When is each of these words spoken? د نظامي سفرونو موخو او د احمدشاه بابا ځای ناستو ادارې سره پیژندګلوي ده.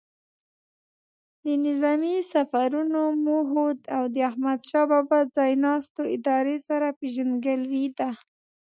د 1.43 1.45
نظامي 1.65 2.15
سفرونو 2.33 3.01
موخو 3.25 3.67
او 3.95 4.03
د 4.13 4.15
احمدشاه 4.29 4.85
بابا 4.91 5.19
ځای 5.35 5.51
ناستو 5.65 6.01
ادارې 6.15 6.57
سره 6.67 6.87
پیژندګلوي 6.99 7.85
ده. 7.97 8.09